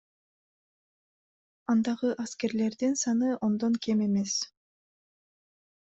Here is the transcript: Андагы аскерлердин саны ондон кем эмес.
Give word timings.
Андагы 1.75 2.09
аскерлердин 2.25 2.93
саны 3.05 3.29
ондон 3.49 3.73
кем 3.87 3.97
эмес. 4.11 4.33